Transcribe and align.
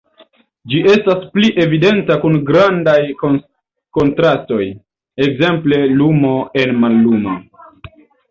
Ĝi 0.71 0.77
estas 0.91 1.25
pli 1.35 1.49
evidenta 1.65 2.15
kun 2.23 2.37
grandaj 2.47 2.95
kontrastoj, 3.99 4.65
ekzemple 5.27 5.79
lumo 6.03 6.33
en 6.63 6.75
mallumo. 6.85 7.37